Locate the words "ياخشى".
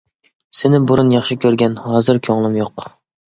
1.15-1.37